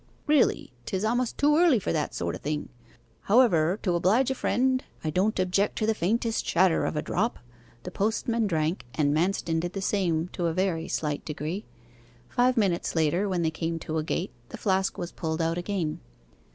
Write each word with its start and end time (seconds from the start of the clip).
'Really, 0.25 0.73
'tis 0.87 1.03
a'most 1.03 1.37
too 1.37 1.57
early 1.57 1.77
for 1.77 1.93
that 1.93 2.15
sort 2.15 2.33
o' 2.33 2.39
thing 2.39 2.69
however, 3.29 3.77
to 3.83 3.93
oblige 3.93 4.31
a 4.31 4.33
friend, 4.33 4.83
I 5.03 5.11
don't 5.11 5.37
object 5.37 5.77
to 5.77 5.85
the 5.85 5.93
faintest 5.93 6.43
shadder 6.43 6.85
of 6.85 6.95
a 6.95 7.03
drop.' 7.03 7.37
The 7.83 7.91
postman 7.91 8.47
drank, 8.47 8.87
and 8.95 9.13
Manston 9.13 9.59
did 9.59 9.73
the 9.73 9.79
same 9.79 10.29
to 10.29 10.47
a 10.47 10.53
very 10.53 10.87
slight 10.87 11.23
degree. 11.23 11.65
Five 12.29 12.57
minutes 12.57 12.95
later, 12.95 13.29
when 13.29 13.43
they 13.43 13.51
came 13.51 13.77
to 13.77 13.99
a 13.99 14.03
gate, 14.03 14.31
the 14.49 14.57
flask 14.57 14.97
was 14.97 15.11
pulled 15.11 15.39
out 15.39 15.59
again. 15.59 15.99